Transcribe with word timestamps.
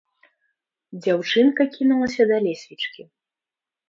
Дзяўчынка 1.03 1.67
кінулася 1.75 2.23
да 2.31 2.37
лесвічкі. 2.47 3.01